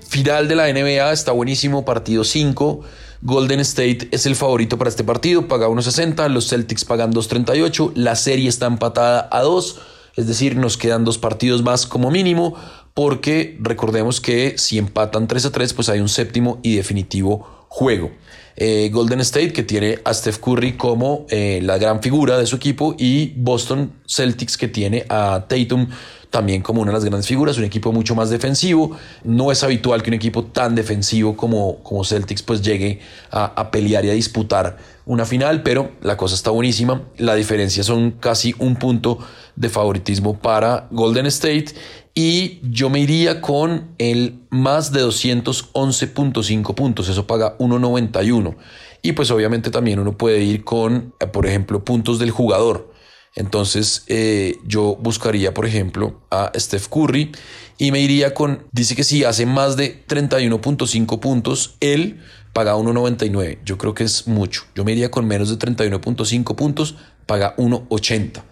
Final 0.09 0.49
de 0.49 0.55
la 0.55 0.67
NBA, 0.73 1.13
está 1.13 1.31
buenísimo, 1.31 1.85
partido 1.85 2.25
5. 2.25 2.81
Golden 3.21 3.59
State 3.59 4.07
es 4.11 4.25
el 4.25 4.35
favorito 4.35 4.77
para 4.77 4.89
este 4.89 5.03
partido, 5.03 5.47
paga 5.47 5.67
1.60, 5.67 6.29
los 6.29 6.47
Celtics 6.47 6.85
pagan 6.85 7.11
2.38, 7.11 7.91
la 7.95 8.15
serie 8.15 8.47
está 8.47 8.65
empatada 8.65 9.27
a 9.31 9.41
2, 9.41 9.81
es 10.15 10.27
decir, 10.27 10.55
nos 10.55 10.77
quedan 10.77 11.03
dos 11.03 11.17
partidos 11.17 11.61
más 11.61 11.85
como 11.85 12.11
mínimo, 12.11 12.55
porque 12.93 13.57
recordemos 13.59 14.21
que 14.21 14.57
si 14.57 14.77
empatan 14.77 15.27
3 15.27 15.45
a 15.47 15.51
3, 15.51 15.73
pues 15.73 15.89
hay 15.89 15.99
un 15.99 16.09
séptimo 16.09 16.59
y 16.63 16.75
definitivo 16.75 17.65
juego. 17.67 18.11
Eh, 18.55 18.89
Golden 18.91 19.21
State, 19.21 19.53
que 19.53 19.63
tiene 19.63 19.99
a 20.03 20.13
Steph 20.13 20.39
Curry 20.39 20.73
como 20.73 21.25
eh, 21.29 21.59
la 21.61 21.77
gran 21.77 22.01
figura 22.01 22.37
de 22.37 22.45
su 22.45 22.55
equipo, 22.55 22.95
y 22.97 23.33
Boston 23.35 23.93
Celtics, 24.07 24.57
que 24.57 24.67
tiene 24.69 25.05
a 25.09 25.45
Tatum 25.47 25.87
también 26.29 26.61
como 26.61 26.81
una 26.81 26.91
de 26.91 26.97
las 26.97 27.05
grandes 27.05 27.27
figuras, 27.27 27.57
un 27.57 27.63
equipo 27.63 27.91
mucho 27.91 28.15
más 28.15 28.29
defensivo. 28.29 28.95
No 29.23 29.51
es 29.51 29.63
habitual 29.63 30.03
que 30.03 30.09
un 30.09 30.13
equipo 30.13 30.45
tan 30.45 30.75
defensivo 30.75 31.35
como, 31.35 31.77
como 31.83 32.03
Celtics 32.03 32.43
pues 32.43 32.61
llegue 32.61 32.99
a, 33.31 33.71
pelear 33.71 34.05
y 34.05 34.09
a 34.09 34.13
disputar 34.13 34.77
una 35.05 35.25
final, 35.25 35.63
pero 35.63 35.91
la 36.01 36.17
cosa 36.17 36.35
está 36.35 36.51
buenísima. 36.51 37.03
La 37.17 37.35
diferencia 37.35 37.83
son 37.83 38.11
casi 38.11 38.53
un 38.59 38.75
punto 38.75 39.17
de 39.55 39.69
favoritismo 39.69 40.37
para 40.37 40.87
Golden 40.91 41.25
State 41.25 41.73
y 42.13 42.59
yo 42.63 42.89
me 42.89 42.99
iría 42.99 43.41
con 43.41 43.89
el 43.97 44.39
más 44.49 44.91
de 44.91 45.03
211.5 45.03 46.75
puntos, 46.75 47.09
eso 47.09 47.25
paga 47.25 47.57
1.91. 47.57 48.55
Y 49.01 49.13
pues 49.13 49.31
obviamente 49.31 49.71
también 49.71 49.99
uno 49.99 50.17
puede 50.17 50.41
ir 50.41 50.63
con, 50.63 51.13
eh, 51.19 51.27
por 51.27 51.45
ejemplo, 51.45 51.83
puntos 51.83 52.19
del 52.19 52.31
jugador. 52.31 52.91
Entonces 53.35 54.03
eh, 54.07 54.57
yo 54.65 54.95
buscaría, 54.95 55.53
por 55.53 55.65
ejemplo, 55.65 56.21
a 56.31 56.51
Steph 56.55 56.87
Curry 56.87 57.31
y 57.77 57.91
me 57.91 57.99
iría 57.99 58.33
con, 58.33 58.65
dice 58.71 58.95
que 58.95 59.03
si 59.03 59.23
hace 59.23 59.45
más 59.45 59.77
de 59.77 60.05
31.5 60.07 61.19
puntos, 61.19 61.75
él 61.79 62.19
paga 62.53 62.75
1.99. 62.75 63.59
Yo 63.63 63.77
creo 63.77 63.93
que 63.93 64.03
es 64.03 64.27
mucho. 64.27 64.63
Yo 64.75 64.83
me 64.83 64.91
iría 64.91 65.11
con 65.11 65.27
menos 65.27 65.49
de 65.49 65.57
31.5 65.57 66.55
puntos, 66.55 66.95
paga 67.25 67.55
1.80. 67.57 68.43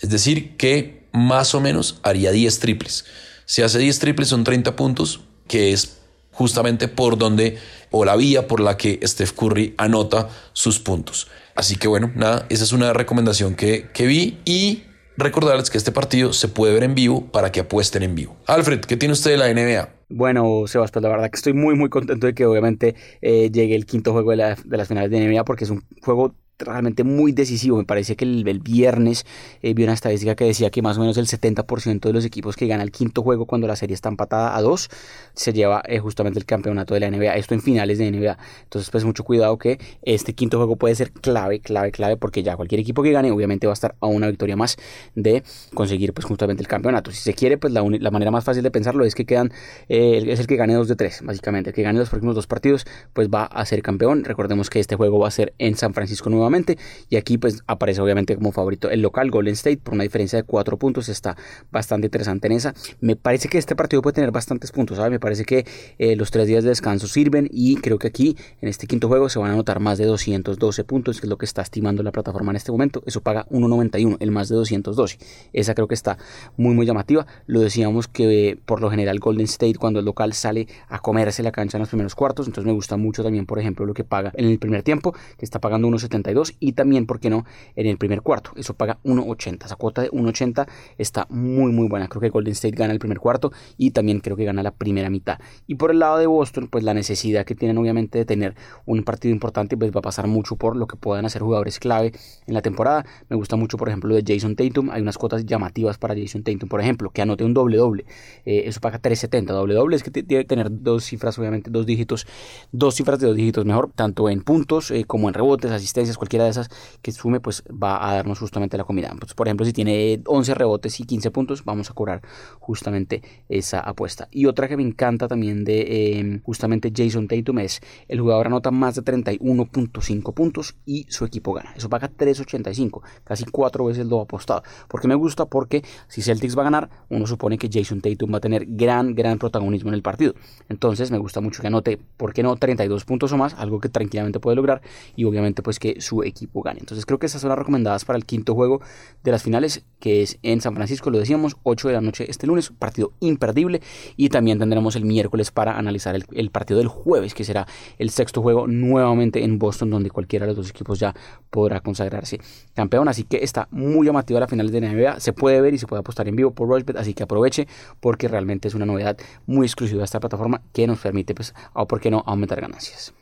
Es 0.00 0.10
decir, 0.10 0.56
que 0.56 1.08
más 1.12 1.54
o 1.54 1.60
menos 1.60 2.00
haría 2.02 2.32
10 2.32 2.58
triples. 2.58 3.04
Si 3.46 3.62
hace 3.62 3.78
10 3.78 3.98
triples 3.98 4.28
son 4.28 4.44
30 4.44 4.76
puntos, 4.76 5.20
que 5.48 5.72
es 5.72 5.98
justamente 6.34 6.88
por 6.88 7.16
donde 7.16 7.58
o 7.90 8.04
la 8.04 8.16
vía 8.16 8.46
por 8.46 8.60
la 8.60 8.76
que 8.76 9.00
Steph 9.04 9.32
Curry 9.32 9.74
anota 9.78 10.28
sus 10.52 10.78
puntos. 10.78 11.28
Así 11.54 11.76
que 11.76 11.88
bueno, 11.88 12.10
nada, 12.14 12.46
esa 12.48 12.64
es 12.64 12.72
una 12.72 12.92
recomendación 12.92 13.54
que, 13.54 13.88
que 13.94 14.06
vi 14.06 14.38
y 14.44 14.82
recordarles 15.16 15.70
que 15.70 15.78
este 15.78 15.92
partido 15.92 16.32
se 16.32 16.48
puede 16.48 16.74
ver 16.74 16.82
en 16.82 16.94
vivo 16.94 17.26
para 17.26 17.52
que 17.52 17.60
apuesten 17.60 18.02
en 18.02 18.14
vivo. 18.14 18.36
Alfred, 18.46 18.80
¿qué 18.80 18.96
tiene 18.96 19.12
usted 19.12 19.30
de 19.30 19.36
la 19.36 19.52
NBA? 19.52 19.88
Bueno, 20.08 20.64
Sebastián, 20.66 21.04
la 21.04 21.08
verdad 21.08 21.30
que 21.30 21.36
estoy 21.36 21.52
muy, 21.52 21.76
muy 21.76 21.88
contento 21.88 22.26
de 22.26 22.34
que 22.34 22.46
obviamente 22.46 22.94
eh, 23.22 23.50
llegue 23.50 23.74
el 23.74 23.86
quinto 23.86 24.12
juego 24.12 24.32
de, 24.32 24.36
la, 24.36 24.56
de, 24.64 24.76
las 24.76 24.88
finales 24.88 25.10
de 25.10 25.26
NBA 25.26 25.44
porque 25.44 25.64
es 25.64 25.70
un 25.70 25.84
juego 26.02 26.34
realmente 26.58 27.04
muy 27.04 27.32
decisivo. 27.32 27.78
Me 27.78 27.84
parece 27.84 28.16
que 28.16 28.24
el, 28.24 28.44
viernes 28.60 29.26
eh, 29.62 29.74
vi 29.74 29.84
una 29.84 29.92
estadística 29.92 30.34
que 30.34 30.44
decía 30.44 30.70
que 30.70 30.82
más 30.82 30.96
o 30.96 31.00
menos 31.00 31.16
el 31.16 31.26
70% 31.26 32.00
de 32.00 32.12
los 32.12 32.24
equipos 32.24 32.56
que 32.56 32.66
ganan 32.66 32.84
el 32.84 32.92
quinto 32.92 33.22
juego 33.22 33.46
cuando 33.46 33.66
la 33.66 33.76
serie 33.76 33.94
está 33.94 34.08
empatada 34.08 34.56
a 34.56 34.62
dos 34.62 34.88
se 35.34 35.52
lleva 35.52 35.82
eh, 35.86 35.98
justamente 35.98 36.38
el 36.38 36.44
campeonato 36.44 36.94
de 36.94 37.00
la 37.00 37.10
NBA. 37.10 37.36
Esto 37.36 37.54
en 37.54 37.60
finales 37.60 37.98
de 37.98 38.10
NBA. 38.10 38.38
Entonces, 38.64 38.90
pues 38.90 39.04
mucho 39.04 39.24
cuidado 39.24 39.58
que 39.58 39.78
este 40.02 40.34
quinto 40.34 40.58
juego 40.58 40.76
puede 40.76 40.94
ser 40.94 41.10
clave, 41.12 41.60
clave, 41.60 41.90
clave, 41.90 42.16
porque 42.16 42.42
ya 42.42 42.56
cualquier 42.56 42.80
equipo 42.80 43.02
que 43.02 43.12
gane 43.12 43.30
obviamente 43.30 43.66
va 43.66 43.72
a 43.72 43.74
estar 43.74 43.96
a 44.00 44.06
una 44.06 44.28
victoria 44.28 44.56
más 44.56 44.76
de 45.14 45.42
conseguir 45.74 46.12
pues 46.12 46.24
justamente 46.24 46.62
el 46.62 46.68
campeonato. 46.68 47.10
Si 47.10 47.18
se 47.18 47.34
quiere, 47.34 47.58
pues 47.58 47.72
la, 47.72 47.82
manera 48.10 48.30
más 48.30 48.44
fácil 48.44 48.62
de 48.62 48.70
pensarlo 48.70 49.04
es 49.04 49.14
que 49.14 49.24
quedan, 49.24 49.52
eh, 49.88 50.22
es 50.26 50.40
el 50.40 50.46
que 50.46 50.56
gane 50.56 50.74
dos 50.74 50.88
de 50.88 50.96
tres, 50.96 51.20
básicamente. 51.22 51.70
El 51.70 51.74
que 51.74 51.82
gane 51.82 51.98
los 51.98 52.10
próximos 52.10 52.34
dos 52.34 52.46
partidos, 52.46 52.86
pues 53.12 53.28
va 53.28 53.44
a 53.44 53.64
ser 53.66 53.82
campeón. 53.82 54.24
Recordemos 54.24 54.70
que 54.70 54.80
este 54.80 54.96
juego 54.96 55.18
va 55.18 55.28
a 55.28 55.30
ser 55.30 55.54
en 55.58 55.76
San 55.76 55.94
Francisco 55.94 56.30
nuevamente 56.44 56.78
y 57.08 57.16
aquí 57.16 57.38
pues 57.38 57.62
aparece 57.66 58.00
obviamente 58.00 58.36
como 58.36 58.52
favorito 58.52 58.90
el 58.90 59.02
local 59.02 59.30
Golden 59.30 59.54
State 59.54 59.78
por 59.78 59.94
una 59.94 60.02
diferencia 60.02 60.36
de 60.38 60.42
4 60.44 60.78
puntos. 60.78 61.08
Está 61.08 61.36
bastante 61.70 62.06
interesante 62.06 62.46
en 62.46 62.52
esa. 62.52 62.74
Me 63.00 63.16
parece 63.16 63.48
que 63.48 63.58
este 63.58 63.74
partido 63.74 64.02
puede 64.02 64.14
tener 64.14 64.30
bastantes 64.30 64.72
puntos, 64.72 64.96
¿sabes? 64.96 65.10
Me 65.10 65.20
parece 65.20 65.44
que 65.44 65.66
eh, 65.98 66.16
los 66.16 66.30
tres 66.30 66.46
días 66.46 66.64
de 66.64 66.70
descanso 66.70 67.06
sirven 67.06 67.48
y 67.50 67.76
creo 67.76 67.98
que 67.98 68.08
aquí 68.08 68.36
en 68.60 68.68
este 68.68 68.86
quinto 68.86 69.08
juego 69.08 69.28
se 69.28 69.38
van 69.38 69.50
a 69.50 69.54
anotar 69.54 69.80
más 69.80 69.98
de 69.98 70.04
212 70.04 70.84
puntos, 70.84 71.20
que 71.20 71.26
es 71.26 71.30
lo 71.30 71.38
que 71.38 71.46
está 71.46 71.62
estimando 71.62 72.02
la 72.02 72.12
plataforma 72.12 72.52
en 72.52 72.56
este 72.56 72.72
momento. 72.72 73.02
Eso 73.06 73.20
paga 73.20 73.46
1.91, 73.50 74.16
el 74.20 74.30
más 74.30 74.48
de 74.48 74.56
212. 74.56 75.18
Esa 75.52 75.74
creo 75.74 75.88
que 75.88 75.94
está 75.94 76.18
muy 76.56 76.74
muy 76.74 76.86
llamativa. 76.86 77.26
Lo 77.46 77.60
decíamos 77.60 78.08
que 78.08 78.58
por 78.64 78.80
lo 78.80 78.90
general 78.90 79.18
Golden 79.18 79.44
State 79.44 79.74
cuando 79.74 80.00
el 80.00 80.04
local 80.04 80.32
sale 80.32 80.68
a 80.88 80.98
comerse 80.98 81.42
la 81.42 81.52
cancha 81.52 81.78
en 81.78 81.80
los 81.80 81.88
primeros 81.88 82.14
cuartos, 82.14 82.46
entonces 82.46 82.66
me 82.66 82.72
gusta 82.72 82.96
mucho 82.96 83.22
también 83.22 83.46
por 83.46 83.58
ejemplo 83.58 83.86
lo 83.86 83.94
que 83.94 84.04
paga 84.04 84.32
en 84.34 84.46
el 84.46 84.58
primer 84.58 84.82
tiempo, 84.82 85.14
que 85.38 85.44
está 85.44 85.60
pagando 85.60 85.88
1.72 86.34 86.56
y 86.60 86.72
también, 86.72 87.06
¿por 87.06 87.20
qué 87.20 87.30
no?, 87.30 87.44
en 87.76 87.86
el 87.86 87.98
primer 87.98 88.22
cuarto. 88.22 88.52
Eso 88.56 88.74
paga 88.74 88.98
1.80. 89.04 89.64
Esa 89.64 89.76
cuota 89.76 90.02
de 90.02 90.10
1.80 90.10 90.66
está 90.98 91.26
muy, 91.30 91.72
muy 91.72 91.88
buena. 91.88 92.08
Creo 92.08 92.20
que 92.20 92.30
Golden 92.30 92.52
State 92.52 92.76
gana 92.76 92.92
el 92.92 92.98
primer 92.98 93.18
cuarto 93.18 93.52
y 93.76 93.90
también 93.90 94.20
creo 94.20 94.36
que 94.36 94.44
gana 94.44 94.62
la 94.62 94.72
primera 94.72 95.10
mitad. 95.10 95.38
Y 95.66 95.76
por 95.76 95.90
el 95.90 95.98
lado 95.98 96.18
de 96.18 96.26
Boston, 96.26 96.68
pues 96.68 96.84
la 96.84 96.94
necesidad 96.94 97.44
que 97.44 97.54
tienen 97.54 97.78
obviamente 97.78 98.18
de 98.18 98.24
tener 98.24 98.54
un 98.86 99.02
partido 99.02 99.32
importante, 99.32 99.76
pues 99.76 99.92
va 99.92 100.00
a 100.00 100.02
pasar 100.02 100.26
mucho 100.26 100.56
por 100.56 100.76
lo 100.76 100.86
que 100.86 100.96
puedan 100.96 101.24
hacer 101.24 101.42
jugadores 101.42 101.78
clave 101.78 102.12
en 102.46 102.54
la 102.54 102.62
temporada. 102.62 103.04
Me 103.28 103.36
gusta 103.36 103.56
mucho, 103.56 103.76
por 103.76 103.88
ejemplo, 103.88 104.14
de 104.14 104.22
Jason 104.26 104.56
Tatum. 104.56 104.90
Hay 104.90 105.02
unas 105.02 105.18
cuotas 105.18 105.44
llamativas 105.46 105.98
para 105.98 106.14
Jason 106.14 106.42
Tatum, 106.42 106.68
por 106.68 106.80
ejemplo, 106.80 107.10
que 107.10 107.22
anote 107.22 107.44
un 107.44 107.54
doble 107.54 107.76
doble. 107.76 108.04
Eh, 108.44 108.64
eso 108.66 108.80
paga 108.80 109.00
3.70. 109.00 109.46
Doble 109.46 109.74
doble 109.74 109.96
es 109.96 110.02
que 110.02 110.10
debe 110.10 110.44
tener 110.44 110.68
dos 110.70 111.04
cifras, 111.04 111.38
obviamente, 111.38 111.70
dos 111.70 111.86
dígitos, 111.86 112.26
dos 112.72 112.94
cifras 112.94 113.18
de 113.18 113.26
dos 113.26 113.36
dígitos 113.36 113.64
mejor, 113.64 113.90
tanto 113.94 114.28
en 114.28 114.42
puntos 114.42 114.90
eh, 114.90 115.04
como 115.04 115.28
en 115.28 115.34
rebotes, 115.34 115.70
asistencias, 115.70 116.16
cualquiera 116.24 116.44
de 116.46 116.52
esas 116.52 116.70
que 117.02 117.12
sume, 117.12 117.40
pues 117.40 117.62
va 117.70 118.08
a 118.08 118.14
darnos 118.14 118.38
justamente 118.38 118.78
la 118.78 118.84
comida. 118.84 119.14
Pues, 119.20 119.34
por 119.34 119.46
ejemplo, 119.46 119.66
si 119.66 119.74
tiene 119.74 120.22
11 120.24 120.54
rebotes 120.54 120.98
y 121.00 121.04
15 121.04 121.30
puntos, 121.30 121.64
vamos 121.64 121.90
a 121.90 121.94
cobrar 121.94 122.22
justamente 122.60 123.22
esa 123.50 123.80
apuesta. 123.80 124.28
Y 124.30 124.46
otra 124.46 124.68
que 124.68 124.76
me 124.78 124.82
encanta 124.82 125.28
también 125.28 125.64
de 125.64 125.80
eh, 125.80 126.40
justamente 126.42 126.90
Jason 126.94 127.28
Tatum 127.28 127.58
es 127.58 127.80
el 128.08 128.20
jugador 128.20 128.46
anota 128.46 128.70
más 128.70 128.94
de 128.94 129.02
31.5 129.02 130.32
puntos 130.32 130.76
y 130.86 131.06
su 131.10 131.26
equipo 131.26 131.52
gana. 131.52 131.74
Eso 131.76 131.90
paga 131.90 132.10
3.85, 132.10 133.02
casi 133.22 133.44
cuatro 133.44 133.84
veces 133.84 134.06
lo 134.06 134.22
apostado. 134.22 134.62
porque 134.88 135.08
me 135.08 135.14
gusta? 135.14 135.44
Porque 135.44 135.84
si 136.08 136.22
Celtics 136.22 136.56
va 136.56 136.62
a 136.62 136.64
ganar, 136.64 136.90
uno 137.10 137.26
supone 137.26 137.58
que 137.58 137.68
Jason 137.70 138.00
Tatum 138.00 138.32
va 138.32 138.38
a 138.38 138.40
tener 138.40 138.64
gran, 138.66 139.14
gran 139.14 139.38
protagonismo 139.38 139.90
en 139.90 139.94
el 139.94 140.02
partido. 140.02 140.34
Entonces 140.70 141.10
me 141.10 141.18
gusta 141.18 141.42
mucho 141.42 141.60
que 141.60 141.66
anote, 141.66 141.98
¿por 142.16 142.32
qué 142.32 142.42
no? 142.42 142.56
32 142.56 143.04
puntos 143.04 143.30
o 143.32 143.36
más, 143.36 143.52
algo 143.54 143.78
que 143.78 143.90
tranquilamente 143.90 144.40
puede 144.40 144.56
lograr 144.56 144.80
y 145.16 145.24
obviamente 145.24 145.62
pues 145.62 145.78
que 145.78 146.00
su 146.00 146.13
equipo 146.22 146.62
gane. 146.62 146.80
Entonces 146.80 147.06
creo 147.06 147.18
que 147.18 147.26
esas 147.26 147.40
son 147.40 147.48
las 147.48 147.58
recomendadas 147.58 148.04
para 148.04 148.16
el 148.16 148.24
quinto 148.24 148.54
juego 148.54 148.80
de 149.22 149.30
las 149.32 149.42
finales, 149.42 149.84
que 149.98 150.22
es 150.22 150.38
en 150.42 150.60
San 150.60 150.74
Francisco, 150.74 151.10
lo 151.10 151.18
decíamos, 151.18 151.56
8 151.62 151.88
de 151.88 151.94
la 151.94 152.00
noche 152.00 152.26
este 152.28 152.46
lunes, 152.46 152.70
partido 152.78 153.12
imperdible. 153.20 153.80
Y 154.16 154.28
también 154.28 154.58
tendremos 154.58 154.96
el 154.96 155.04
miércoles 155.04 155.50
para 155.50 155.78
analizar 155.78 156.14
el, 156.14 156.24
el 156.32 156.50
partido 156.50 156.78
del 156.78 156.88
jueves, 156.88 157.34
que 157.34 157.44
será 157.44 157.66
el 157.98 158.10
sexto 158.10 158.42
juego 158.42 158.66
nuevamente 158.66 159.42
en 159.42 159.58
Boston, 159.58 159.90
donde 159.90 160.10
cualquiera 160.10 160.46
de 160.46 160.52
los 160.52 160.56
dos 160.56 160.70
equipos 160.70 160.98
ya 160.98 161.14
podrá 161.50 161.80
consagrarse 161.80 162.38
campeón. 162.74 163.08
Así 163.08 163.24
que 163.24 163.42
está 163.42 163.68
muy 163.70 164.06
llamativa 164.06 164.40
la 164.40 164.48
final 164.48 164.70
de 164.70 164.80
NBA, 164.80 165.20
se 165.20 165.32
puede 165.32 165.60
ver 165.60 165.74
y 165.74 165.78
se 165.78 165.86
puede 165.86 166.00
apostar 166.00 166.28
en 166.28 166.36
vivo 166.36 166.52
por 166.52 166.68
Rushbet, 166.68 166.96
así 166.96 167.14
que 167.14 167.22
aproveche 167.22 167.66
porque 168.00 168.28
realmente 168.28 168.68
es 168.68 168.74
una 168.74 168.86
novedad 168.86 169.16
muy 169.46 169.66
exclusiva 169.66 170.00
de 170.00 170.04
esta 170.04 170.20
plataforma 170.20 170.62
que 170.72 170.86
nos 170.86 171.00
permite, 171.00 171.34
pues, 171.34 171.54
o 171.72 171.86
por 171.86 172.00
qué 172.00 172.10
no, 172.10 172.22
aumentar 172.26 172.60
ganancias. 172.60 173.14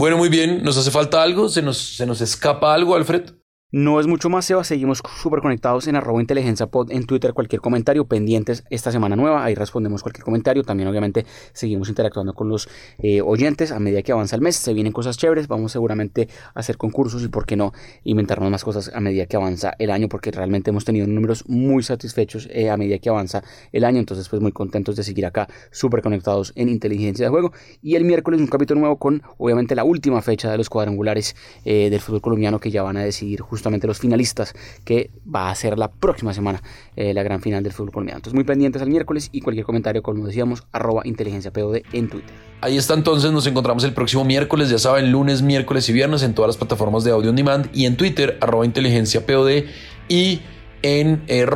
Bueno, 0.00 0.16
muy 0.16 0.30
bien. 0.30 0.62
¿Nos 0.62 0.78
hace 0.78 0.90
falta 0.90 1.22
algo? 1.22 1.50
¿Se 1.50 1.60
nos, 1.60 1.76
se 1.76 2.06
nos 2.06 2.22
escapa 2.22 2.72
algo, 2.72 2.96
Alfred? 2.96 3.34
No 3.72 4.00
es 4.00 4.08
mucho 4.08 4.28
más, 4.28 4.46
Seba. 4.46 4.64
Seguimos 4.64 5.00
súper 5.22 5.40
conectados 5.40 5.86
en 5.86 5.94
arroba 5.94 6.20
inteligencia 6.20 6.66
pod 6.66 6.90
en 6.90 7.06
Twitter. 7.06 7.32
Cualquier 7.32 7.60
comentario 7.60 8.04
pendientes 8.04 8.64
esta 8.68 8.90
semana 8.90 9.14
nueva. 9.14 9.44
Ahí 9.44 9.54
respondemos 9.54 10.02
cualquier 10.02 10.24
comentario. 10.24 10.64
También, 10.64 10.88
obviamente, 10.88 11.24
seguimos 11.52 11.88
interactuando 11.88 12.34
con 12.34 12.48
los 12.48 12.68
eh, 12.98 13.20
oyentes 13.20 13.70
a 13.70 13.78
medida 13.78 14.02
que 14.02 14.10
avanza 14.10 14.34
el 14.34 14.42
mes. 14.42 14.56
Se 14.56 14.74
vienen 14.74 14.92
cosas 14.92 15.16
chéveres. 15.16 15.46
Vamos 15.46 15.70
seguramente 15.70 16.28
a 16.52 16.58
hacer 16.58 16.78
concursos 16.78 17.22
y, 17.22 17.28
por 17.28 17.46
qué 17.46 17.54
no, 17.54 17.72
inventarnos 18.02 18.50
más 18.50 18.64
cosas 18.64 18.90
a 18.92 18.98
medida 18.98 19.26
que 19.26 19.36
avanza 19.36 19.76
el 19.78 19.92
año, 19.92 20.08
porque 20.08 20.32
realmente 20.32 20.70
hemos 20.70 20.84
tenido 20.84 21.06
números 21.06 21.44
muy 21.46 21.84
satisfechos 21.84 22.48
eh, 22.50 22.70
a 22.70 22.76
medida 22.76 22.98
que 22.98 23.08
avanza 23.08 23.44
el 23.70 23.84
año. 23.84 24.00
Entonces, 24.00 24.28
pues 24.28 24.42
muy 24.42 24.50
contentos 24.50 24.96
de 24.96 25.04
seguir 25.04 25.26
acá 25.26 25.46
súper 25.70 26.02
conectados 26.02 26.52
en 26.56 26.70
inteligencia 26.70 27.26
de 27.26 27.30
juego. 27.30 27.52
Y 27.82 27.94
el 27.94 28.04
miércoles 28.04 28.40
un 28.40 28.48
capítulo 28.48 28.80
nuevo 28.80 28.98
con, 28.98 29.22
obviamente, 29.38 29.76
la 29.76 29.84
última 29.84 30.22
fecha 30.22 30.50
de 30.50 30.58
los 30.58 30.68
cuadrangulares 30.68 31.36
eh, 31.64 31.88
del 31.88 32.00
fútbol 32.00 32.20
colombiano 32.20 32.58
que 32.58 32.72
ya 32.72 32.82
van 32.82 32.96
a 32.96 33.04
decidir 33.04 33.40
justamente 33.42 33.59
justamente 33.60 33.86
los 33.86 33.98
finalistas, 33.98 34.54
que 34.86 35.10
va 35.32 35.50
a 35.50 35.54
ser 35.54 35.78
la 35.78 35.90
próxima 35.90 36.32
semana 36.32 36.62
eh, 36.96 37.12
la 37.12 37.22
gran 37.22 37.42
final 37.42 37.62
del 37.62 37.74
fútbol 37.74 37.92
colombiano. 37.92 38.18
Entonces 38.18 38.34
muy 38.34 38.44
pendientes 38.44 38.80
al 38.80 38.88
miércoles 38.88 39.28
y 39.32 39.42
cualquier 39.42 39.66
comentario, 39.66 40.02
como 40.02 40.26
decíamos, 40.26 40.62
arroba 40.72 41.02
inteligencia 41.04 41.52
POD 41.52 41.82
en 41.92 42.08
Twitter. 42.08 42.34
Ahí 42.62 42.78
está 42.78 42.94
entonces, 42.94 43.30
nos 43.32 43.46
encontramos 43.46 43.84
el 43.84 43.92
próximo 43.92 44.24
miércoles, 44.24 44.70
ya 44.70 44.78
saben, 44.78 45.12
lunes, 45.12 45.42
miércoles 45.42 45.86
y 45.90 45.92
viernes 45.92 46.22
en 46.22 46.34
todas 46.34 46.48
las 46.48 46.56
plataformas 46.56 47.04
de 47.04 47.10
audio 47.10 47.28
on 47.28 47.36
demand 47.36 47.68
y 47.74 47.84
en 47.84 47.98
Twitter, 47.98 48.38
arroba 48.40 48.64
inteligencia 48.64 49.26
POD 49.26 49.64
y 50.08 50.40
en 50.82 51.22
eh, 51.28 51.46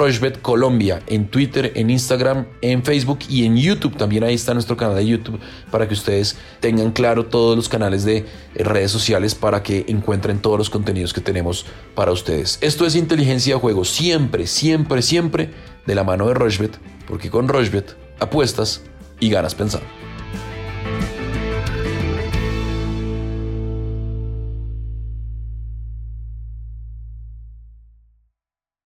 Colombia, 0.42 1.02
en 1.06 1.28
Twitter, 1.28 1.72
en 1.74 1.90
Instagram, 1.90 2.46
en 2.60 2.82
Facebook 2.84 3.20
y 3.28 3.44
en 3.44 3.56
YouTube. 3.56 3.96
También 3.96 4.24
ahí 4.24 4.34
está 4.34 4.54
nuestro 4.54 4.76
canal 4.76 4.96
de 4.96 5.06
YouTube 5.06 5.40
para 5.70 5.88
que 5.88 5.94
ustedes 5.94 6.36
tengan 6.60 6.92
claro 6.92 7.26
todos 7.26 7.56
los 7.56 7.68
canales 7.68 8.04
de 8.04 8.18
eh, 8.18 8.24
redes 8.64 8.90
sociales 8.90 9.34
para 9.34 9.62
que 9.62 9.84
encuentren 9.88 10.38
todos 10.40 10.58
los 10.58 10.70
contenidos 10.70 11.12
que 11.12 11.20
tenemos 11.20 11.66
para 11.94 12.12
ustedes. 12.12 12.58
Esto 12.60 12.86
es 12.86 12.96
inteligencia 12.96 13.54
de 13.54 13.60
juego, 13.60 13.84
siempre, 13.84 14.46
siempre, 14.46 15.02
siempre 15.02 15.50
de 15.86 15.94
la 15.94 16.04
mano 16.04 16.28
de 16.28 16.34
Rochebet, 16.34 16.78
porque 17.06 17.30
con 17.30 17.48
Rochebet 17.48 17.96
apuestas 18.20 18.82
y 19.20 19.30
ganas 19.30 19.54
pensando. 19.54 20.03